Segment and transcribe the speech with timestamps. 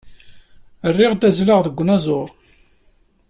[0.95, 2.29] Riɣ ad azzleɣ deg unẓar.